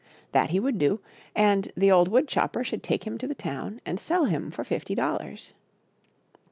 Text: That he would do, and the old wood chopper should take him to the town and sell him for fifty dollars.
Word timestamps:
That 0.31 0.49
he 0.49 0.59
would 0.59 0.79
do, 0.79 0.99
and 1.35 1.71
the 1.77 1.91
old 1.91 2.07
wood 2.07 2.27
chopper 2.27 2.63
should 2.63 2.81
take 2.81 3.05
him 3.05 3.19
to 3.19 3.27
the 3.27 3.35
town 3.35 3.81
and 3.85 3.99
sell 3.99 4.25
him 4.25 4.49
for 4.49 4.63
fifty 4.63 4.95
dollars. 4.95 5.53